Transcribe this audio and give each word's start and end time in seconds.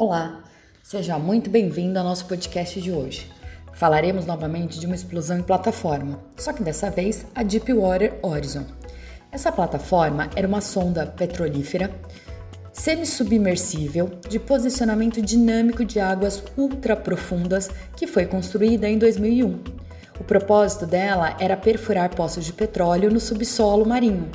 Olá, 0.00 0.44
seja 0.80 1.18
muito 1.18 1.50
bem-vindo 1.50 1.98
ao 1.98 2.04
nosso 2.04 2.24
podcast 2.26 2.80
de 2.80 2.92
hoje. 2.92 3.28
Falaremos 3.74 4.26
novamente 4.26 4.78
de 4.78 4.86
uma 4.86 4.94
explosão 4.94 5.40
em 5.40 5.42
plataforma, 5.42 6.20
só 6.36 6.52
que 6.52 6.62
dessa 6.62 6.88
vez 6.88 7.26
a 7.34 7.42
Deepwater 7.42 8.16
Horizon. 8.22 8.64
Essa 9.32 9.50
plataforma 9.50 10.30
era 10.36 10.46
uma 10.46 10.60
sonda 10.60 11.04
petrolífera 11.04 11.90
semi-submersível 12.72 14.08
de 14.28 14.38
posicionamento 14.38 15.20
dinâmico 15.20 15.84
de 15.84 15.98
águas 15.98 16.44
ultraprofundas 16.56 17.68
que 17.96 18.06
foi 18.06 18.24
construída 18.24 18.88
em 18.88 18.98
2001. 18.98 19.64
O 20.20 20.22
propósito 20.22 20.86
dela 20.86 21.36
era 21.40 21.56
perfurar 21.56 22.14
poços 22.14 22.44
de 22.44 22.52
petróleo 22.52 23.10
no 23.10 23.18
subsolo 23.18 23.84
marinho. 23.84 24.30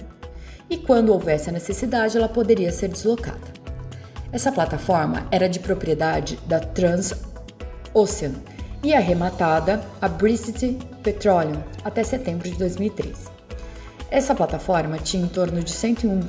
E 0.69 0.75
quando 0.75 1.13
houvesse 1.13 1.49
a 1.49 1.53
necessidade, 1.53 2.17
ela 2.17 2.27
poderia 2.27 2.69
ser 2.69 2.89
deslocada. 2.89 3.62
Essa 4.33 4.51
plataforma 4.51 5.27
era 5.29 5.47
de 5.47 5.59
propriedade 5.59 6.39
da 6.47 6.59
Transocean 6.59 8.31
e 8.83 8.91
arrematada 8.91 9.85
a 10.01 10.07
British 10.07 10.75
Petroleum 11.03 11.61
até 11.85 12.03
setembro 12.03 12.49
de 12.49 12.57
2003. 12.57 13.31
Essa 14.09 14.33
plataforma 14.33 14.97
tinha 14.97 15.23
em 15.23 15.27
torno 15.27 15.63
de, 15.63 15.69
101, 15.69 16.21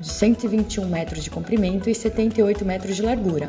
de 0.00 0.08
121 0.08 0.86
metros 0.86 1.22
de 1.22 1.30
comprimento 1.30 1.88
e 1.88 1.94
78 1.94 2.64
metros 2.64 2.96
de 2.96 3.02
largura 3.02 3.48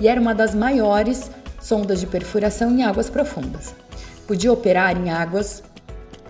e 0.00 0.06
era 0.06 0.20
uma 0.20 0.32
das 0.32 0.54
maiores 0.54 1.32
sondas 1.60 1.98
de 1.98 2.06
perfuração 2.06 2.70
em 2.70 2.84
águas 2.84 3.10
profundas. 3.10 3.74
Podia 4.24 4.52
operar 4.52 4.96
em 4.96 5.10
águas 5.10 5.64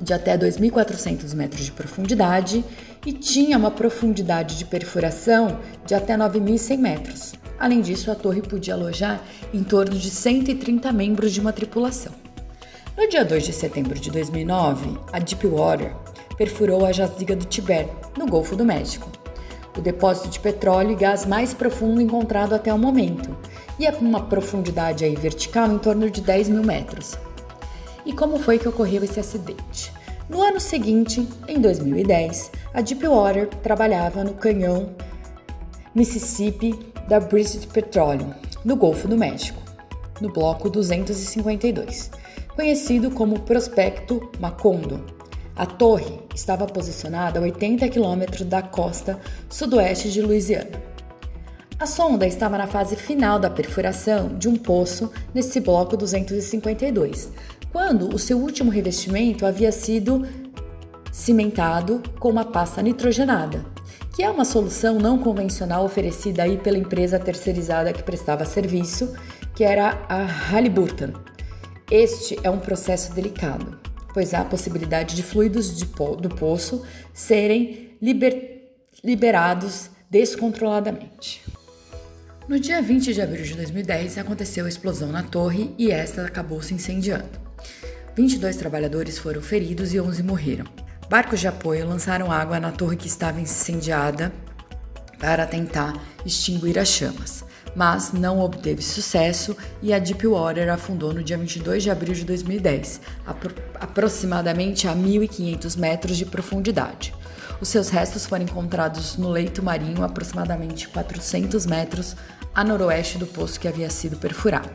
de 0.05 0.13
até 0.13 0.37
2.400 0.37 1.35
metros 1.35 1.65
de 1.65 1.73
profundidade 1.73 2.63
e 3.07 3.13
tinha 3.13 3.57
uma 3.57 3.71
profundidade 3.71 4.59
de 4.59 4.67
perfuração 4.67 5.59
de 5.87 5.95
até 5.95 6.17
9.100 6.17 6.79
metros. 6.79 7.33
Além 7.59 7.81
disso, 7.81 8.11
a 8.11 8.15
torre 8.15 8.43
podia 8.43 8.75
alojar 8.75 9.23
em 9.53 9.63
torno 9.63 9.97
de 9.97 10.11
130 10.11 10.93
membros 10.93 11.33
de 11.33 11.41
uma 11.41 11.53
tripulação. 11.53 12.13
No 12.97 13.09
dia 13.09 13.25
2 13.25 13.45
de 13.45 13.53
setembro 13.53 13.99
de 13.99 14.11
2009, 14.11 14.99
a 15.13 15.19
Deepwater 15.19 15.97
perfurou 16.37 16.85
a 16.85 16.93
jaziga 16.93 17.35
do 17.35 17.45
Tiber, 17.47 17.89
no 18.19 18.27
Golfo 18.27 18.55
do 18.55 18.65
México, 18.65 19.11
o 19.77 19.81
depósito 19.81 20.29
de 20.29 20.39
petróleo 20.39 20.93
e 20.93 20.97
gás 20.97 21.25
mais 21.25 21.55
profundo 21.55 22.01
encontrado 22.01 22.55
até 22.55 22.73
o 22.73 22.79
momento, 22.79 23.37
e 23.79 23.87
a 23.87 23.93
uma 23.93 24.27
profundidade 24.27 25.05
aí 25.05 25.17
vertical 25.17 25.71
em 25.71 25.79
torno 25.79 26.11
de 26.11 26.21
10 26.21 26.51
mil 26.51 26.63
metros. 26.63 27.17
E 28.07 28.13
como 28.13 28.39
foi 28.39 28.59
que 28.59 28.69
ocorreu 28.69 29.03
esse 29.03 29.19
acidente? 29.19 29.93
No 30.29 30.43
ano 30.43 30.61
seguinte, 30.61 31.27
em 31.49 31.61
2010, 31.61 32.51
a 32.73 32.81
Deepwater 32.81 33.49
trabalhava 33.63 34.23
no 34.25 34.35
canhão 34.35 34.95
Mississippi 35.95 36.75
da 37.09 37.21
British 37.21 37.67
Petroleum, 37.67 38.33
no 38.65 38.77
Golfo 38.77 39.07
do 39.07 39.17
México, 39.17 39.61
no 40.21 40.33
bloco 40.33 40.71
252, 40.71 42.11
conhecido 42.55 43.11
como 43.11 43.41
Prospecto 43.41 44.31
Macondo. 44.41 45.05
A 45.57 45.67
torre 45.67 46.19
estava 46.35 46.67
posicionada 46.67 47.39
a 47.39 47.43
80 47.43 47.89
quilômetros 47.89 48.47
da 48.47 48.61
costa 48.61 49.21
sudoeste 49.49 50.11
de 50.11 50.21
Louisiana. 50.21 50.94
A 51.85 51.87
sonda 51.87 52.27
estava 52.27 52.57
na 52.57 52.67
fase 52.67 52.97
final 52.97 53.39
da 53.39 53.51
perfuração 53.51 54.39
de 54.39 54.49
um 54.49 54.57
poço 54.57 55.13
nesse 55.35 55.61
bloco 55.61 55.99
252, 55.99 57.31
quando 57.71 58.09
o 58.09 58.19
seu 58.19 58.39
último 58.39 58.71
revestimento 58.71 59.45
havia 59.45 59.71
sido 59.71 60.27
cimentado 61.13 62.03
com 62.19 62.31
uma 62.31 62.47
pasta 62.47 62.81
nitrogenada, 62.81 63.67
que 64.17 64.23
é 64.23 64.31
uma 64.31 64.47
solução 64.47 64.95
não 64.95 65.19
convencional 65.19 65.85
oferecida 65.85 66.45
aí 66.45 66.57
pela 66.57 66.79
empresa 66.79 67.19
terceirizada 67.19 67.93
que 67.93 68.03
prestava 68.03 68.47
serviço, 68.47 69.15
que 69.55 69.63
era 69.63 70.07
a 70.09 70.25
Halliburton. 70.25 71.13
Este 71.91 72.39
é 72.43 72.49
um 72.49 72.61
processo 72.61 73.13
delicado, 73.13 73.79
pois 74.15 74.33
há 74.33 74.41
a 74.41 74.47
possibilidade 74.47 75.15
de 75.15 75.23
fluidos 75.23 75.77
de 75.77 75.85
po 75.85 76.17
do 76.17 76.31
poço 76.31 76.83
serem 77.13 77.91
liber 78.01 78.73
liberados 79.05 79.91
descontroladamente. 80.11 81.45
No 82.47 82.61
dia 82.61 82.83
20 82.83 83.15
de 83.15 83.23
abril 83.23 83.43
de 83.43 83.55
2010 83.55 84.19
aconteceu 84.19 84.67
a 84.67 84.69
explosão 84.69 85.11
na 85.11 85.23
torre 85.23 85.75
e 85.79 85.91
esta 85.91 86.27
acabou 86.27 86.61
se 86.61 86.75
incendiando. 86.75 87.41
22 88.15 88.57
trabalhadores 88.57 89.17
foram 89.17 89.41
feridos 89.41 89.95
e 89.95 90.01
11 90.01 90.23
morreram. 90.23 90.67
Barcos 91.09 91.41
de 91.41 91.49
apoio 91.49 91.89
lançaram 91.89 92.31
água 92.31 92.61
na 92.61 92.71
torre 92.71 92.99
que 92.99 93.07
estava 93.07 93.41
incendiada 93.41 94.31
para 95.19 95.47
tentar 95.47 95.95
extinguir 96.27 96.79
as 96.79 96.89
chamas, 96.89 97.43
mas 97.75 98.13
não 98.13 98.41
obteve 98.41 98.83
sucesso 98.83 99.57
e 99.81 99.95
a 99.95 99.99
Deepwater 99.99 100.69
afundou 100.71 101.15
no 101.15 101.25
dia 101.25 101.39
22 101.39 101.83
de 101.83 101.91
abril 101.91 102.13
de 102.13 102.27
2010, 102.27 103.01
apro 103.25 103.55
aproximadamente 103.81 104.87
a 104.87 104.95
1.500 104.95 105.79
metros 105.79 106.19
de 106.19 106.27
profundidade. 106.27 107.15
Os 107.61 107.69
seus 107.69 107.89
restos 107.89 108.27
foram 108.27 108.45
encontrados 108.45 109.17
no 109.17 109.31
leito 109.31 109.63
marinho, 109.63 110.03
aproximadamente 110.03 110.89
400 110.89 111.67
metros 111.67 112.17
a 112.55 112.63
noroeste 112.63 113.19
do 113.19 113.27
poço 113.27 113.59
que 113.59 113.69
havia 113.69 113.91
sido 113.91 114.17
perfurado. 114.17 114.71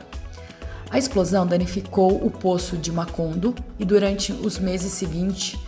A 0.89 0.97
explosão 0.97 1.45
danificou 1.45 2.25
o 2.25 2.31
poço 2.31 2.75
de 2.75 2.91
Macondo 2.91 3.53
e 3.77 3.85
durante 3.85 4.33
os 4.33 4.57
meses 4.57 4.91
seguinte, 4.91 5.59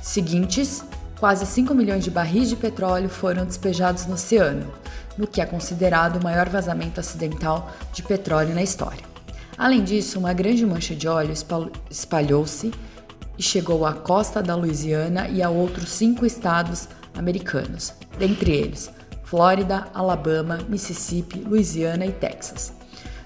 seguintes, 0.00 0.82
quase 1.18 1.44
5 1.44 1.74
milhões 1.74 2.02
de 2.02 2.10
barris 2.10 2.48
de 2.48 2.56
petróleo 2.56 3.10
foram 3.10 3.44
despejados 3.44 4.06
no 4.06 4.14
oceano, 4.14 4.72
no 5.18 5.26
que 5.26 5.40
é 5.40 5.44
considerado 5.44 6.16
o 6.16 6.24
maior 6.24 6.48
vazamento 6.48 6.98
acidental 6.98 7.70
de 7.92 8.02
petróleo 8.02 8.54
na 8.54 8.62
história. 8.62 9.04
Além 9.58 9.84
disso, 9.84 10.18
uma 10.18 10.32
grande 10.32 10.64
mancha 10.64 10.94
de 10.94 11.06
óleo 11.06 11.34
espalhou-se 11.90 12.72
e 13.40 13.42
chegou 13.42 13.86
à 13.86 13.94
costa 13.94 14.42
da 14.42 14.54
Louisiana 14.54 15.26
e 15.26 15.42
a 15.42 15.48
outros 15.48 15.88
cinco 15.88 16.26
estados 16.26 16.86
americanos, 17.16 17.94
dentre 18.18 18.52
eles 18.52 18.90
Flórida, 19.24 19.88
Alabama, 19.94 20.58
Mississippi, 20.68 21.40
Louisiana 21.40 22.04
e 22.04 22.12
Texas. 22.12 22.70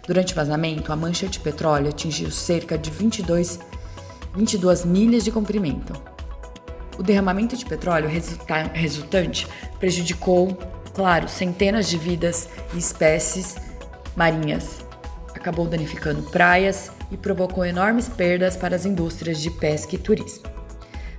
Durante 0.07 0.33
o 0.33 0.37
vazamento, 0.37 0.93
a 0.93 0.97
mancha 0.97 1.27
de 1.27 1.41
petróleo 1.41 1.89
atingiu 1.89 2.31
cerca 2.31 2.79
de 2.79 2.91
22, 2.93 3.59
22 4.37 4.85
milhas 4.85 5.25
de 5.25 5.33
comprimento. 5.33 5.93
O 6.97 7.03
derramamento 7.03 7.57
de 7.57 7.67
petróleo 7.67 8.09
resulta, 8.09 8.71
resultante 8.73 9.49
prejudicou, 9.81 10.57
claro, 10.95 11.29
centenas 11.29 11.89
de 11.89 11.99
vidas 11.99 12.49
e 12.73 12.79
espécies 12.79 13.57
marinhas. 14.15 14.79
Acabou 15.35 15.67
danificando 15.67 16.23
praias 16.23 16.93
e 17.15 17.17
provocou 17.17 17.65
enormes 17.65 18.09
perdas 18.09 18.57
para 18.57 18.77
as 18.77 18.85
indústrias 18.85 19.41
de 19.41 19.51
pesca 19.51 19.95
e 19.95 19.99
turismo. 19.99 20.45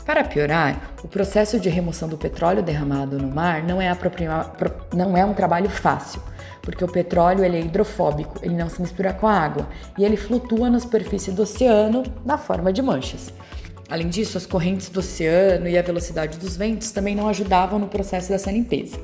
Para 0.06 0.23
piorar, 0.23 0.94
o 1.03 1.07
processo 1.07 1.59
de 1.59 1.69
remoção 1.69 2.07
do 2.07 2.17
petróleo 2.17 2.61
derramado 2.61 3.17
no 3.17 3.28
mar 3.28 3.63
não 3.63 3.81
é, 3.81 3.91
não 4.94 5.17
é 5.17 5.25
um 5.25 5.33
trabalho 5.33 5.69
fácil 5.69 6.22
porque 6.66 6.83
o 6.83 6.88
petróleo 6.88 7.44
é 7.44 7.59
hidrofóbico, 7.61 8.39
ele 8.41 8.56
não 8.56 8.67
se 8.67 8.81
mistura 8.81 9.13
com 9.13 9.28
a 9.28 9.33
água 9.33 9.69
e 9.97 10.03
ele 10.03 10.17
flutua 10.17 10.69
na 10.69 10.79
superfície 10.79 11.31
do 11.31 11.44
oceano 11.44 12.03
na 12.25 12.38
forma 12.39 12.73
de 12.73 12.81
manchas. 12.81 13.31
Além 13.88 14.09
disso, 14.09 14.35
as 14.35 14.47
correntes 14.47 14.89
do 14.89 15.00
oceano 15.00 15.67
e 15.67 15.77
a 15.77 15.81
velocidade 15.83 16.39
dos 16.39 16.57
ventos 16.57 16.89
também 16.89 17.16
não 17.16 17.29
ajudavam 17.29 17.77
no 17.77 17.88
processo 17.88 18.29
dessa 18.29 18.51
limpeza. 18.51 18.97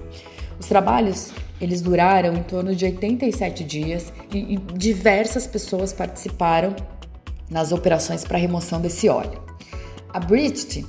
Os 0.60 0.66
trabalhos 0.66 1.32
eles 1.62 1.82
duraram 1.82 2.34
em 2.34 2.44
torno 2.44 2.76
de 2.76 2.84
87 2.86 3.64
dias 3.64 4.12
e, 4.34 4.56
e 4.56 4.58
diversas 4.58 5.46
pessoas 5.46 5.94
participaram 5.94 6.76
nas 7.50 7.72
operações 7.72 8.24
para 8.24 8.38
remoção 8.38 8.82
desse 8.82 9.08
óleo. 9.08 9.42
A 10.10 10.20
British 10.20 10.84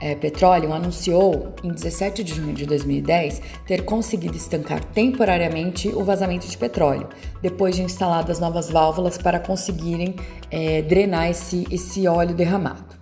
é, 0.00 0.14
Petroleum 0.14 0.74
anunciou 0.74 1.54
em 1.62 1.72
17 1.72 2.22
de 2.22 2.34
junho 2.34 2.52
de 2.52 2.66
2010 2.66 3.40
ter 3.66 3.84
conseguido 3.84 4.36
estancar 4.36 4.84
temporariamente 4.84 5.88
o 5.88 6.04
vazamento 6.04 6.46
de 6.46 6.58
petróleo, 6.58 7.08
depois 7.40 7.76
de 7.76 7.82
instaladas 7.82 8.38
novas 8.38 8.68
válvulas 8.68 9.16
para 9.16 9.38
conseguirem 9.38 10.16
é, 10.50 10.82
drenar 10.82 11.30
esse, 11.30 11.66
esse 11.70 12.06
óleo 12.06 12.34
derramado. 12.34 12.96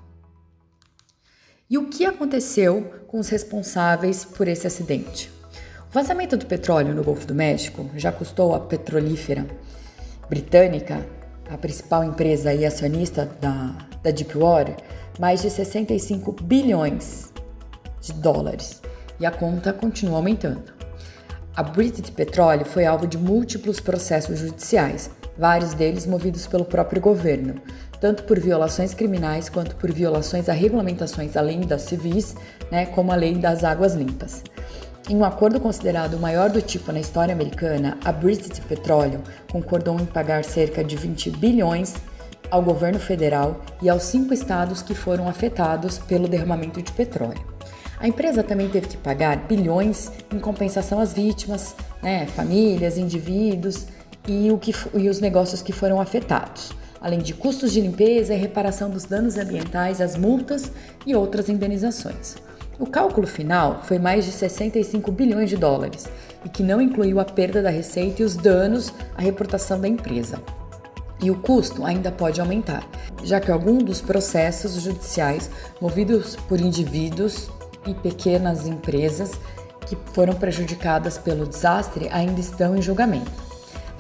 E 1.69 1.79
o 1.79 1.89
que 1.89 2.05
aconteceu 2.05 2.93
com 3.09 3.19
os 3.19 3.29
responsáveis 3.29 4.25
por 4.25 4.47
esse 4.47 4.67
acidente? 4.67 5.34
O 5.95 6.01
vazamento 6.03 6.37
do 6.37 6.45
petróleo 6.45 6.93
no 6.93 7.05
Golfo 7.05 7.25
do 7.25 7.37
México 7.37 7.89
já 7.95 8.11
custou 8.11 8.53
à 8.53 8.59
petrolífera 8.59 9.47
britânica, 10.29 11.07
a 11.49 11.57
principal 11.57 12.03
empresa 12.03 12.53
e 12.53 12.67
acionista 12.67 13.31
da, 13.41 13.77
da 14.03 14.11
Deepwater, 14.11 14.75
mais 15.21 15.43
de 15.43 15.51
65 15.51 16.33
bilhões 16.33 17.33
de 18.01 18.13
dólares 18.15 18.83
e 19.21 19.25
a 19.25 19.31
conta 19.31 19.73
continua 19.73 20.17
aumentando. 20.17 20.73
A 21.55 21.63
British 21.63 22.11
Petroleum 22.11 22.65
foi 22.65 22.85
alvo 22.87 23.07
de 23.07 23.17
múltiplos 23.17 23.79
processos 23.79 24.41
judiciais, 24.41 25.09
vários 25.39 25.75
deles 25.75 26.07
movidos 26.07 26.45
pelo 26.49 26.65
próprio 26.65 27.01
governo, 27.01 27.55
tanto 28.01 28.25
por 28.25 28.41
violações 28.41 28.95
criminais 28.95 29.49
quanto 29.49 29.77
por 29.77 29.93
violações 29.93 30.49
a 30.49 30.53
regulamentações 30.55 31.37
além 31.37 31.61
das 31.61 31.83
civis, 31.83 32.35
né, 32.69 32.85
como 32.85 33.13
a 33.13 33.15
lei 33.15 33.37
das 33.37 33.63
águas 33.63 33.95
limpas. 33.95 34.43
Em 35.07 35.17
um 35.17 35.25
acordo 35.25 35.61
considerado 35.61 36.15
o 36.15 36.19
maior 36.19 36.49
do 36.49 36.63
tipo 36.63 36.91
na 36.91 36.99
história 36.99 37.35
americana, 37.35 37.99
a 38.03 38.11
British 38.11 38.59
Petroleum 38.61 39.21
concordou 39.53 40.01
em 40.01 40.07
pagar 40.07 40.45
cerca 40.45 40.83
de 40.83 40.97
20 40.97 41.31
bilhões 41.33 41.95
ao 42.51 42.63
governo 42.63 42.99
federal 42.99 43.61
e 43.83 43.91
aos 43.91 44.05
cinco 44.05 44.33
estados 44.33 44.81
que 44.81 44.95
foram 44.95 45.29
afetados 45.29 45.99
pelo 45.99 46.27
derramamento 46.27 46.81
de 46.81 46.91
petróleo. 46.91 47.45
A 48.01 48.09
empresa 48.09 48.43
também 48.43 48.71
teve 48.71 48.89
que 48.89 48.97
pagar 48.97 49.47
bilhões 49.47 50.11
em 50.33 50.39
compensação 50.39 50.99
às 50.99 51.13
vítimas, 51.13 51.77
né, 52.03 52.27
famílias, 52.27 52.97
indivíduos 52.97 53.87
e, 54.27 54.51
o 54.51 54.57
que, 54.57 54.75
e 54.95 55.11
os 55.11 55.21
negócios 55.21 55.61
que 55.61 55.73
foram 55.73 56.01
afetados, 56.01 56.73
além 56.99 57.19
de 57.19 57.35
custos 57.35 57.73
de 57.73 57.81
limpeza 57.83 58.33
e 58.33 58.39
reparação 58.39 58.89
dos 58.89 59.05
danos 59.05 59.37
ambientais, 59.37 60.01
as 60.01 60.17
multas 60.17 60.73
e 61.07 61.15
outras 61.15 61.51
indenizações. 61.51 62.37
O 62.79 62.87
cálculo 62.87 63.27
final 63.27 63.83
foi 63.85 63.99
mais 64.01 64.25
de 64.25 64.33
65 64.33 65.13
bilhões 65.13 65.49
de 65.49 65.57
dólares 65.57 66.07
e 66.45 66.49
que 66.49 66.63
não 66.63 66.81
incluiu 66.81 67.21
a 67.21 67.25
perda 67.25 67.63
da 67.63 67.71
receita 67.71 68.23
e 68.23 68.25
os 68.25 68.35
danos 68.35 68.93
à 69.17 69.23
reputação 69.23 69.81
da 69.81 69.87
empresa. 69.87 70.43
E 71.23 71.31
o 71.31 71.39
custo 71.39 71.85
ainda 71.85 72.11
pode 72.11 72.41
aumentar, 72.41 72.85
já 73.23 73.41
que 73.41 73.51
alguns 73.51 73.85
dos 73.85 74.01
processos 74.01 74.75
judiciais 74.83 75.49
movidos 75.81 76.35
por 76.49 76.61
indivíduos 76.61 77.49
e 77.87 77.95
pequenas 77.95 78.67
empresas 78.67 79.33
que 79.87 79.97
foram 80.13 80.35
prejudicadas 80.35 81.17
pelo 81.17 81.47
desastre 81.47 82.09
ainda 82.11 82.41
estão 82.41 82.77
em 82.77 82.83
julgamento. 82.83 83.31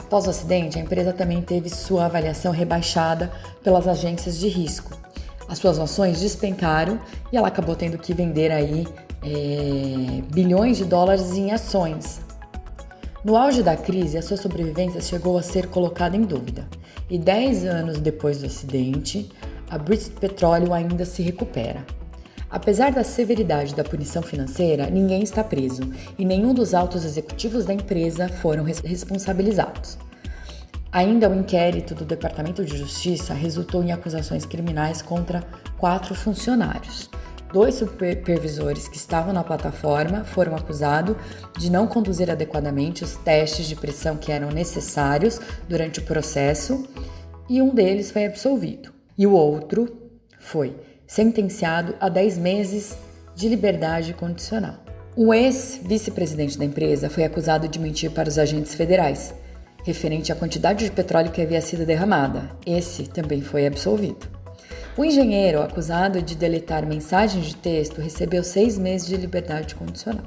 Após 0.00 0.26
o 0.26 0.30
acidente, 0.30 0.78
a 0.78 0.82
empresa 0.82 1.12
também 1.12 1.40
teve 1.40 1.68
sua 1.68 2.06
avaliação 2.06 2.52
rebaixada 2.52 3.32
pelas 3.62 3.86
agências 3.86 4.38
de 4.38 4.48
risco. 4.48 5.03
As 5.54 5.60
suas 5.60 5.78
ações 5.78 6.20
despencaram 6.20 6.98
e 7.32 7.36
ela 7.36 7.46
acabou 7.46 7.76
tendo 7.76 7.96
que 7.96 8.12
vender 8.12 8.50
aí 8.50 8.88
é, 9.22 10.20
bilhões 10.32 10.78
de 10.78 10.84
dólares 10.84 11.30
em 11.36 11.52
ações. 11.52 12.20
No 13.24 13.36
auge 13.36 13.62
da 13.62 13.76
crise, 13.76 14.18
a 14.18 14.22
sua 14.22 14.36
sobrevivência 14.36 15.00
chegou 15.00 15.38
a 15.38 15.42
ser 15.42 15.68
colocada 15.68 16.16
em 16.16 16.22
dúvida. 16.22 16.66
E 17.08 17.16
10 17.16 17.66
anos 17.66 18.00
depois 18.00 18.40
do 18.40 18.46
acidente, 18.46 19.30
a 19.70 19.78
British 19.78 20.08
Petroleum 20.08 20.74
ainda 20.74 21.04
se 21.04 21.22
recupera. 21.22 21.86
Apesar 22.50 22.90
da 22.90 23.04
severidade 23.04 23.76
da 23.76 23.84
punição 23.84 24.24
financeira, 24.24 24.90
ninguém 24.90 25.22
está 25.22 25.44
preso 25.44 25.82
e 26.18 26.24
nenhum 26.24 26.52
dos 26.52 26.74
altos 26.74 27.04
executivos 27.04 27.64
da 27.64 27.72
empresa 27.72 28.28
foram 28.28 28.64
responsabilizados. 28.64 29.98
Ainda 30.94 31.29
o 31.29 31.35
inquérito 31.35 31.93
do 31.93 32.05
Departamento 32.05 32.64
de 32.64 32.76
Justiça 32.76 33.35
resultou 33.35 33.82
em 33.82 33.91
acusações 33.91 34.46
criminais 34.46 35.02
contra 35.02 35.43
quatro 35.76 36.14
funcionários. 36.14 37.11
Dois 37.52 37.75
supervisores 37.75 38.87
que 38.87 38.96
estavam 38.96 39.32
na 39.32 39.43
plataforma 39.43 40.23
foram 40.23 40.55
acusados 40.55 41.17
de 41.58 41.69
não 41.69 41.88
conduzir 41.88 42.31
adequadamente 42.31 43.02
os 43.02 43.17
testes 43.17 43.67
de 43.67 43.75
pressão 43.75 44.17
que 44.17 44.31
eram 44.31 44.50
necessários 44.50 45.41
durante 45.69 45.99
o 45.99 46.05
processo 46.05 46.87
e 47.49 47.61
um 47.61 47.75
deles 47.75 48.12
foi 48.12 48.26
absolvido. 48.26 48.93
E 49.19 49.26
o 49.26 49.32
outro 49.32 49.93
foi 50.38 50.76
sentenciado 51.08 51.96
a 51.99 52.08
10 52.08 52.38
meses 52.38 52.96
de 53.35 53.49
liberdade 53.49 54.14
condicional. 54.14 54.76
O 55.17 55.35
ex-vice-presidente 55.35 56.56
da 56.56 56.64
empresa 56.64 57.11
foi 57.11 57.25
acusado 57.25 57.67
de 57.67 57.81
mentir 57.81 58.12
para 58.12 58.29
os 58.29 58.38
agentes 58.38 58.76
federais, 58.76 59.35
referente 59.84 60.32
à 60.32 60.34
quantidade 60.34 60.84
de 60.84 60.90
petróleo 60.90 61.31
que 61.31 61.40
havia 61.40 61.60
sido 61.60 61.86
derramada. 61.86 62.50
Esse 62.66 63.04
também 63.04 63.42
foi 63.42 63.66
absolvido. 63.66 64.26
O 64.96 65.04
engenheiro, 65.04 65.60
acusado 65.60 66.22
de 66.22 66.34
deletar 66.34 66.86
mensagens 66.86 67.46
de 67.46 67.56
texto, 67.56 68.00
recebeu 68.00 68.42
seis 68.42 68.78
meses 68.78 69.06
de 69.06 69.16
liberdade 69.16 69.75
condicional. 69.75 70.25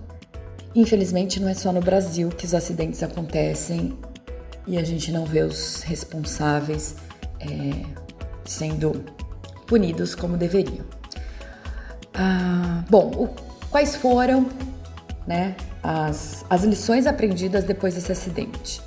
Infelizmente, 0.76 1.40
não 1.40 1.50
é 1.50 1.54
só 1.54 1.72
no 1.72 1.82
Brasil 1.82 2.30
que 2.30 2.46
os 2.46 2.54
acidentes 2.54 3.02
acontecem 3.02 3.98
e 4.68 4.78
a 4.78 4.84
gente 4.84 5.12
não 5.12 5.26
vê 5.26 5.42
os 5.42 5.82
responsáveis 5.82 6.96
é, 7.40 7.86
sendo 8.46 9.06
punidos 9.66 10.14
como 10.14 10.38
deveriam. 10.38 10.86
Ah, 12.14 12.84
bom, 12.90 13.12
o, 13.16 13.30
quais 13.72 13.96
foram 13.96 14.48
né, 15.26 15.56
as, 15.82 16.46
as 16.50 16.64
lições 16.64 17.08
aprendidas 17.08 17.64
depois 17.64 17.96
desse 17.96 18.12
acidente? 18.12 18.82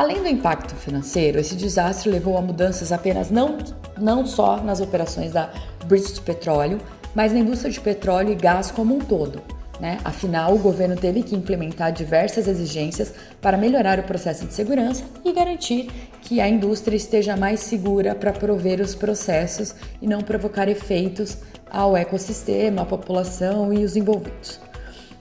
Além 0.00 0.22
do 0.22 0.28
impacto 0.28 0.74
financeiro, 0.76 1.38
esse 1.38 1.54
desastre 1.54 2.08
levou 2.08 2.38
a 2.38 2.40
mudanças 2.40 2.90
apenas 2.90 3.30
não, 3.30 3.58
não 3.98 4.24
só 4.24 4.56
nas 4.56 4.80
operações 4.80 5.32
da 5.32 5.52
British 5.84 6.18
Petroleum, 6.18 6.78
mas 7.14 7.34
na 7.34 7.40
indústria 7.40 7.70
de 7.70 7.78
petróleo 7.78 8.32
e 8.32 8.34
gás 8.34 8.70
como 8.70 8.96
um 8.96 8.98
todo. 8.98 9.42
Né? 9.78 9.98
Afinal, 10.02 10.54
o 10.54 10.58
governo 10.58 10.96
teve 10.96 11.22
que 11.22 11.36
implementar 11.36 11.92
diversas 11.92 12.48
exigências 12.48 13.12
para 13.42 13.58
melhorar 13.58 13.98
o 13.98 14.04
processo 14.04 14.46
de 14.46 14.54
segurança 14.54 15.04
e 15.22 15.34
garantir 15.34 15.90
que 16.22 16.40
a 16.40 16.48
indústria 16.48 16.96
esteja 16.96 17.36
mais 17.36 17.60
segura 17.60 18.14
para 18.14 18.32
prover 18.32 18.80
os 18.80 18.94
processos 18.94 19.74
e 20.00 20.06
não 20.06 20.22
provocar 20.22 20.66
efeitos 20.66 21.36
ao 21.70 21.94
ecossistema, 21.94 22.80
à 22.80 22.86
população 22.86 23.70
e 23.70 23.84
os 23.84 23.96
envolvidos. 23.96 24.58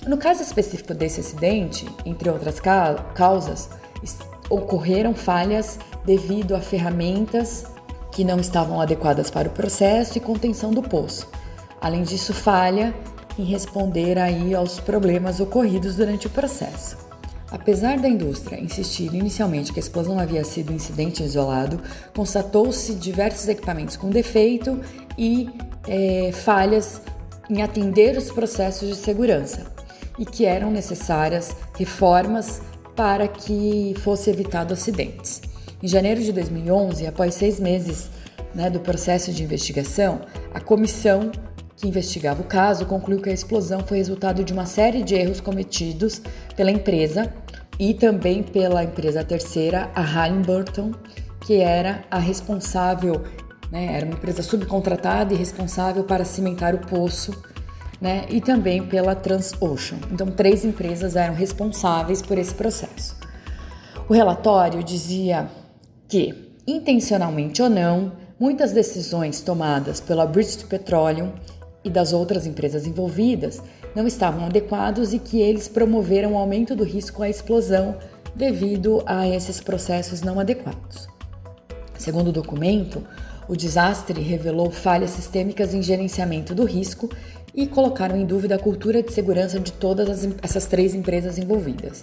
No 0.08 0.16
caso 0.16 0.42
específico 0.42 0.94
desse 0.94 1.20
acidente, 1.20 1.86
entre 2.06 2.30
outras 2.30 2.62
causas, 2.62 3.70
ocorreram 4.50 5.14
falhas 5.14 5.80
devido 6.06 6.56
a 6.56 6.60
ferramentas 6.60 7.66
que 8.12 8.24
não 8.24 8.40
estavam 8.40 8.82
adequadas 8.82 9.30
para 9.30 9.48
o 9.48 9.52
processo 9.52 10.18
e 10.18 10.22
contenção 10.22 10.72
do 10.72 10.82
poço. 10.82 11.28
Além 11.80 12.04
disso, 12.04 12.34
falha 12.34 12.94
em 13.38 13.44
responder 13.44 14.18
aí 14.18 14.54
aos 14.54 14.80
problemas 14.80 15.40
ocorridos 15.40 15.96
durante 15.96 16.28
o 16.28 16.30
processo. 16.30 16.98
Apesar 17.52 17.98
da 17.98 18.08
indústria 18.08 18.60
insistir 18.60 19.14
inicialmente 19.14 19.72
que 19.72 19.80
a 19.80 19.82
explosão 19.82 20.20
havia 20.20 20.44
sido 20.44 20.72
um 20.72 20.76
incidente 20.76 21.24
isolado, 21.24 21.80
constatou-se 22.16 22.94
diversos 22.94 23.48
equipamentos 23.48 23.98
com 23.98 24.10
defeito 24.10 24.80
e 25.18 25.50
é, 25.88 26.32
falhas 26.32 27.02
em 27.50 27.62
atender 27.62 28.16
os 28.18 28.30
processos 28.30 28.90
de 28.90 28.96
segurança 28.96 29.66
e 30.20 30.26
que 30.26 30.46
eram 30.46 30.70
necessárias 30.70 31.56
reformas 31.76 32.62
para 33.00 33.30
que 33.30 33.96
fosse 34.04 34.30
evitado 34.30 34.74
acidentes. 34.74 35.42
Em 35.82 35.88
janeiro 35.88 36.22
de 36.22 36.34
2011, 36.34 37.08
após 37.08 37.34
seis 37.34 37.58
meses 37.58 38.10
né, 38.54 38.70
do 38.70 38.82
processo 38.82 39.32
de 39.32 39.42
investigação, 39.42 40.20
a 40.54 40.60
comissão 40.60 41.32
que 41.78 41.88
investigava 41.88 42.42
o 42.42 42.44
caso, 42.44 42.86
concluiu 42.86 43.22
que 43.22 43.30
a 43.30 43.34
explosão 43.34 43.80
foi 43.80 44.00
resultado 44.00 44.44
de 44.44 44.52
uma 44.52 44.66
série 44.66 45.02
de 45.02 45.16
erros 45.16 45.40
cometidos 45.40 46.22
pela 46.58 46.72
empresa 46.72 47.34
e 47.80 47.94
também 47.94 48.44
pela 48.44 48.84
empresa 48.84 49.24
terceira, 49.24 49.90
a 49.96 50.02
Halliburton, 50.02 50.92
que 51.40 51.56
era 51.56 52.04
a 52.12 52.20
responsável, 52.20 53.24
né, 53.72 53.96
era 53.96 54.06
uma 54.06 54.16
empresa 54.16 54.44
subcontratada 54.44 55.34
e 55.34 55.38
responsável 55.38 56.04
para 56.04 56.26
cimentar 56.26 56.76
o 56.76 56.80
poço, 56.80 57.32
né, 58.00 58.26
e 58.30 58.40
também 58.40 58.86
pela 58.86 59.16
Transocean. 59.16 60.00
Então, 60.12 60.28
três 60.28 60.64
empresas 60.64 61.16
eram 61.16 61.34
responsáveis 61.34 62.22
por 62.22 62.38
esse 62.38 62.54
processo. 62.54 63.16
O 64.08 64.14
relatório 64.14 64.84
dizia 64.84 65.50
que, 66.08 66.54
intencionalmente 66.66 67.62
ou 67.62 67.70
não, 67.70 68.14
muitas 68.40 68.72
decisões 68.72 69.42
tomadas 69.42 70.00
pela 70.00 70.26
British 70.26 70.64
Petroleum 70.64 71.34
e 71.84 71.90
das 71.90 72.14
outras 72.14 72.46
empresas 72.46 72.88
envolvidas 72.88 73.62
não 73.96 74.08
estavam 74.08 74.46
adequados 74.46 75.14
e 75.14 75.20
que 75.20 75.40
eles 75.40 75.68
promoveram 75.68 76.34
o 76.34 76.38
aumento 76.38 76.76
do 76.76 76.84
risco 76.84 77.22
à 77.22 77.30
explosão 77.30 77.98
devido 78.36 79.04
a 79.06 79.28
esses 79.28 79.60
processos 79.60 80.22
não 80.22 80.40
adequados. 80.40 81.08
Segundo 81.98 82.30
o 82.30 82.34
documento, 82.34 83.06
o 83.48 83.56
desastre 83.56 84.22
revelou 84.22 84.70
falhas 84.70 85.10
sistêmicas 85.10 85.74
em 85.74 85.82
gerenciamento 85.82 86.54
do 86.54 86.64
risco 86.64 87.10
e 87.60 87.68
colocaram 87.68 88.16
em 88.16 88.26
dúvida 88.26 88.56
a 88.56 88.58
cultura 88.60 89.04
de 89.04 89.12
segurança 89.12 89.60
de 89.60 89.74
todas 89.74 90.10
as, 90.10 90.30
essas 90.42 90.66
três 90.66 90.96
empresas 90.96 91.38
envolvidas. 91.38 92.02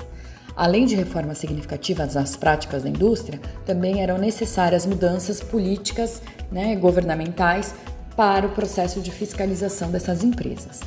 Além 0.54 0.84
de 0.84 0.94
reformas 0.94 1.38
significativas 1.38 2.14
nas 2.14 2.36
práticas 2.36 2.82
da 2.82 2.90
indústria, 2.90 3.40
também 3.64 4.02
eram 4.02 4.18
necessárias 4.18 4.84
mudanças 4.84 5.40
políticas 5.40 6.20
né, 6.52 6.76
governamentais 6.76 7.74
para 8.14 8.46
o 8.46 8.50
processo 8.50 9.00
de 9.00 9.10
fiscalização 9.10 9.90
dessas 9.90 10.22
empresas. 10.22 10.80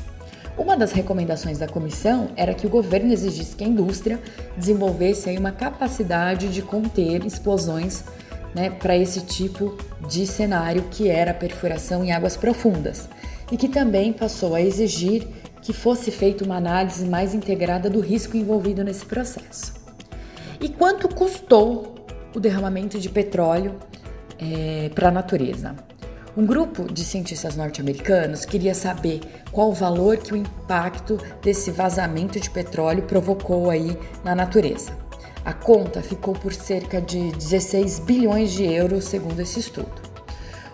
Uma 0.56 0.76
das 0.76 0.92
recomendações 0.92 1.58
da 1.58 1.66
comissão 1.66 2.28
era 2.36 2.54
que 2.54 2.66
o 2.66 2.70
governo 2.70 3.12
exigisse 3.12 3.56
que 3.56 3.64
a 3.64 3.68
indústria 3.68 4.20
desenvolvesse 4.56 5.36
uma 5.36 5.50
capacidade 5.50 6.48
de 6.48 6.62
conter 6.62 7.26
explosões 7.26 8.04
né, 8.54 8.70
para 8.70 8.96
esse 8.96 9.22
tipo 9.22 9.76
de 10.08 10.28
cenário 10.28 10.84
que 10.92 11.08
era 11.08 11.32
a 11.32 11.34
perfuração 11.34 12.04
em 12.04 12.12
águas 12.12 12.36
profundas 12.36 13.08
e 13.50 13.56
que 13.56 13.68
também 13.68 14.12
passou 14.12 14.54
a 14.54 14.60
exigir 14.60 15.26
que 15.62 15.72
fosse 15.72 16.10
feita 16.10 16.44
uma 16.44 16.56
análise 16.56 17.06
mais 17.06 17.34
integrada 17.34 17.90
do 17.90 18.00
risco 18.00 18.36
envolvido 18.36 18.82
nesse 18.82 19.04
processo. 19.04 19.74
E 20.60 20.68
quanto 20.68 21.08
custou 21.08 21.94
o 22.34 22.40
derramamento 22.40 22.98
de 22.98 23.08
petróleo 23.08 23.76
é, 24.38 24.90
para 24.94 25.08
a 25.08 25.10
natureza? 25.10 25.74
Um 26.36 26.46
grupo 26.46 26.90
de 26.92 27.04
cientistas 27.04 27.56
norte-americanos 27.56 28.44
queria 28.44 28.74
saber 28.74 29.20
qual 29.50 29.70
o 29.70 29.74
valor 29.74 30.16
que 30.16 30.32
o 30.32 30.36
impacto 30.36 31.18
desse 31.42 31.70
vazamento 31.70 32.38
de 32.38 32.48
petróleo 32.48 33.02
provocou 33.02 33.68
aí 33.68 33.98
na 34.24 34.34
natureza. 34.34 34.96
A 35.44 35.52
conta 35.52 36.02
ficou 36.02 36.34
por 36.34 36.52
cerca 36.52 37.00
de 37.00 37.32
16 37.32 38.00
bilhões 38.00 38.52
de 38.52 38.64
euros, 38.64 39.06
segundo 39.06 39.40
esse 39.40 39.58
estudo. 39.58 40.09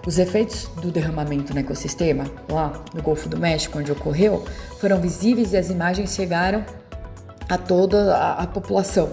Os 0.06 0.18
efeitos 0.18 0.70
do 0.80 0.92
derramamento 0.92 1.52
no 1.52 1.58
ecossistema, 1.58 2.24
lá 2.48 2.72
no 2.94 3.02
Golfo 3.02 3.28
do 3.28 3.36
México, 3.36 3.78
onde 3.78 3.90
ocorreu, 3.90 4.44
foram 4.78 5.00
visíveis 5.00 5.52
e 5.52 5.56
as 5.56 5.68
imagens 5.68 6.14
chegaram 6.14 6.64
a 7.48 7.58
toda 7.58 8.14
a, 8.14 8.42
a 8.44 8.46
população, 8.46 9.10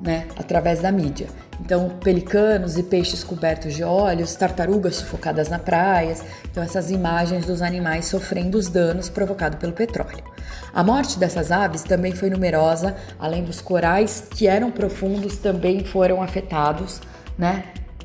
né, 0.00 0.26
através 0.36 0.80
da 0.80 0.90
mídia. 0.90 1.28
Então, 1.60 1.90
pelicanos 2.02 2.78
e 2.78 2.82
peixes 2.82 3.22
cobertos 3.22 3.74
de 3.74 3.84
óleos, 3.84 4.34
tartarugas 4.34 4.96
sufocadas 4.96 5.48
na 5.48 5.58
praia. 5.58 6.16
Então, 6.50 6.62
essas 6.62 6.90
imagens 6.90 7.46
dos 7.46 7.62
animais 7.62 8.06
sofrendo 8.06 8.58
os 8.58 8.68
danos 8.68 9.08
provocados 9.08 9.58
pelo 9.58 9.72
petróleo. 9.72 10.24
A 10.72 10.82
morte 10.82 11.18
dessas 11.18 11.52
aves 11.52 11.82
também 11.82 12.12
foi 12.12 12.30
numerosa, 12.30 12.96
além 13.18 13.44
dos 13.44 13.60
corais 13.60 14.26
que 14.30 14.46
eram 14.46 14.70
profundos 14.70 15.36
também 15.36 15.84
foram 15.84 16.22
afetados, 16.22 17.00
né? 17.38 17.64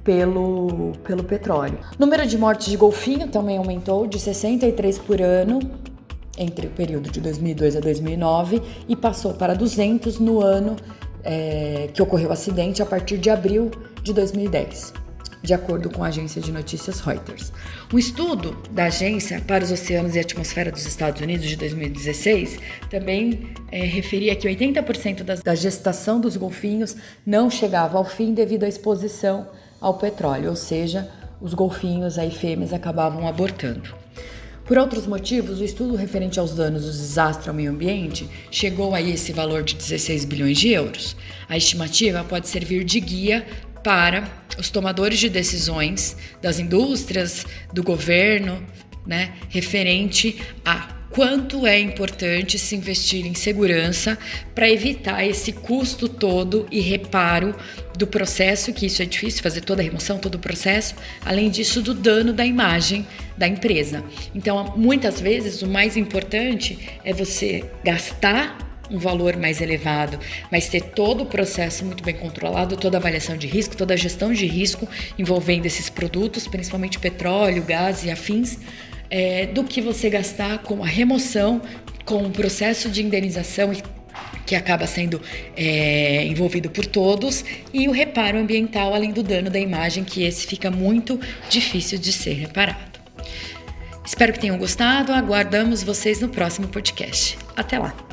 Pelo, 0.10 0.94
pelo 1.04 1.24
petróleo. 1.24 1.78
O 1.96 2.02
número 2.02 2.26
de 2.26 2.36
mortes 2.36 2.66
de 2.68 2.76
golfinho 2.76 3.28
também 3.28 3.60
aumentou 3.60 4.08
de 4.08 4.18
63 4.18 4.98
por 4.98 5.22
ano 5.22 5.60
entre 6.36 6.66
o 6.66 6.70
período 6.72 7.12
de 7.12 7.22
2002 7.22 7.76
a 7.76 7.80
2009 7.80 8.60
e 8.88 8.96
passou 8.96 9.36
para 9.36 9.54
200 9.54 10.18
no 10.18 10.42
ano 10.42 10.76
é, 11.24 11.92
que 11.94 12.02
ocorreu 12.02 12.30
o 12.30 12.32
acidente 12.32 12.82
a 12.82 12.88
partir 12.88 13.20
de 13.20 13.30
abril 13.30 13.70
de 14.02 14.12
2010, 14.12 14.94
de 15.44 15.54
acordo 15.54 15.92
com 15.92 16.04
a 16.04 16.08
agência 16.08 16.42
de 16.42 16.52
notícias 16.52 17.02
Reuters. 17.02 17.54
Um 17.94 18.00
estudo 18.00 18.58
da 18.72 18.86
Agência 18.86 19.40
para 19.46 19.64
os 19.64 19.72
Oceanos 19.72 20.16
e 20.16 20.20
Atmosfera 20.20 20.72
dos 20.72 20.88
Estados 20.88 21.22
Unidos 21.22 21.46
de 21.46 21.56
2016 21.56 22.58
também 22.90 23.52
é, 23.72 23.82
referia 23.82 24.36
que 24.36 24.48
80% 24.48 25.22
das, 25.22 25.44
da 25.44 25.54
gestação 25.54 26.20
dos 26.20 26.36
golfinhos 26.36 26.96
não 27.24 27.48
chegava 27.48 28.00
ao 28.00 28.06
fim 28.06 28.34
devido 28.34 28.64
à 28.64 28.68
exposição 28.68 29.48
ao 29.80 29.96
petróleo, 29.96 30.50
ou 30.50 30.56
seja, 30.56 31.10
os 31.42 31.54
golfinhos 31.54 32.18
aí 32.18 32.32
fêmeas 32.32 32.74
acabavam 32.74 33.28
abortando. 33.28 33.96
Por 34.66 34.78
outros 34.78 35.08
motivos, 35.08 35.60
o 35.60 35.64
estudo 35.64 35.96
referente 35.96 36.40
aos 36.40 36.54
danos 36.54 36.86
dos 36.86 36.98
desastres 36.98 37.48
ao 37.48 37.56
meio 37.56 37.72
ambiente 37.72 38.30
chegou 38.52 38.94
a 38.94 39.02
esse 39.02 39.34
valor 39.34 39.64
de 39.64 39.74
16 39.74 40.26
bilhões 40.26 40.60
de 40.60 40.70
euros. 40.70 41.16
A 41.48 41.58
estimativa 41.58 42.24
pode 42.24 42.48
servir 42.48 42.84
de 42.84 43.00
guia 43.00 43.48
para 43.84 44.30
os 44.60 44.70
tomadores 44.70 45.18
de 45.18 45.28
decisões 45.28 46.16
das 46.40 46.60
indústrias, 46.60 47.46
do 47.74 47.82
governo, 47.82 48.64
né, 49.08 49.34
referente 49.50 50.40
a 50.64 50.99
quanto 51.20 51.68
é 51.68 51.78
importante 51.78 52.58
se 52.58 52.78
investir 52.78 53.26
em 53.26 53.34
segurança 53.34 54.18
para 54.56 54.70
evitar 54.70 55.22
esse 55.26 55.52
custo 55.52 56.08
todo 56.08 56.66
e 56.72 56.80
reparo 56.80 57.54
do 57.98 58.08
processo, 58.08 58.72
que 58.72 58.86
isso 58.86 59.02
é 59.02 59.06
difícil, 59.06 59.44
fazer 59.44 59.60
toda 59.60 59.82
a 59.82 59.84
remoção, 59.84 60.18
todo 60.18 60.36
o 60.36 60.40
processo, 60.40 60.96
além 61.26 61.50
disso, 61.50 61.82
do 61.82 61.94
dano 61.94 62.32
da 62.32 62.46
imagem 62.46 63.06
da 63.38 63.46
empresa. 63.46 64.02
Então, 64.34 64.74
muitas 64.78 65.20
vezes, 65.20 65.62
o 65.62 65.68
mais 65.68 65.98
importante 65.98 66.80
é 67.04 67.12
você 67.12 67.66
gastar 67.84 68.88
um 68.90 68.98
valor 68.98 69.36
mais 69.36 69.60
elevado, 69.60 70.18
mas 70.50 70.70
ter 70.70 70.82
todo 70.82 71.24
o 71.24 71.26
processo 71.26 71.84
muito 71.84 72.02
bem 72.02 72.16
controlado, 72.16 72.78
toda 72.78 72.96
a 72.96 73.00
avaliação 73.00 73.36
de 73.36 73.46
risco, 73.46 73.76
toda 73.76 73.94
a 73.94 73.98
gestão 73.98 74.32
de 74.32 74.46
risco 74.46 74.88
envolvendo 75.18 75.66
esses 75.66 75.90
produtos, 75.90 76.48
principalmente 76.48 76.98
petróleo, 76.98 77.62
gás 77.62 78.06
e 78.06 78.10
afins, 78.10 78.58
é, 79.10 79.48
do 79.48 79.64
que 79.64 79.82
você 79.82 80.10
gastar 80.10 80.60
com 80.60 80.84
a 80.84 80.88
remoção, 80.88 81.62
com 82.06 82.24
o 82.24 82.30
processo 82.30 82.90
de 82.90 83.04
indenização 83.04 83.72
que 84.46 84.56
acaba 84.56 84.88
sendo 84.88 85.22
é, 85.56 86.26
envolvido 86.26 86.70
por 86.70 86.86
todos 86.86 87.46
e 87.72 87.88
o 87.88 87.92
reparo 87.92 88.38
ambiental, 88.40 88.94
além 88.96 89.12
do 89.12 89.22
dano 89.22 89.50
da 89.50 89.60
imagem, 89.60 90.04
que 90.04 90.24
esse 90.24 90.48
fica 90.48 90.72
muito 90.72 91.20
difícil 91.50 92.00
de 92.00 92.12
ser 92.12 92.34
reparado. 92.34 93.00
Espero 94.04 94.34
que 94.34 94.40
tenham 94.40 94.58
gostado. 94.58 95.14
Aguardamos 95.14 95.84
vocês 95.84 96.20
no 96.20 96.30
próximo 96.30 96.68
podcast. 96.68 97.38
Até 97.56 97.78
lá! 97.78 98.09